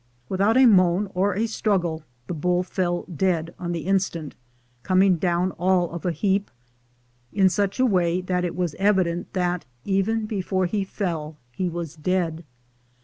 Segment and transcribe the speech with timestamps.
[0.29, 4.33] Without a moan or a struggle the bull fell dead on the instant,
[4.81, 6.49] coming down all of a heap,
[7.31, 11.95] in such a way that it was evident that even before he fell he was
[11.95, 12.43] dead.